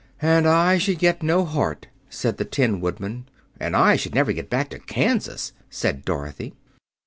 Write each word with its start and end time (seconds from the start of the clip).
"And 0.23 0.47
I 0.47 0.79
should 0.79 0.97
get 0.97 1.21
no 1.21 1.45
heart," 1.45 1.85
said 2.09 2.37
the 2.37 2.43
Tin 2.43 2.81
Woodman. 2.81 3.27
"And 3.59 3.75
I 3.75 3.97
should 3.97 4.15
never 4.15 4.33
get 4.33 4.49
back 4.49 4.71
to 4.71 4.79
Kansas," 4.79 5.53
said 5.69 6.05
Dorothy. 6.05 6.55